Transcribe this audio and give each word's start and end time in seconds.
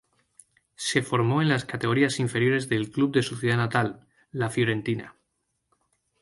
Se 0.87 1.03
formó 1.03 1.43
en 1.43 1.49
las 1.49 1.63
categorías 1.63 2.19
inferiores 2.19 2.67
del 2.69 2.89
club 2.89 3.11
de 3.13 3.21
su 3.21 3.35
ciudad 3.35 3.57
natal, 3.57 4.07
la 4.31 4.49
Fiorentina. 4.49 5.15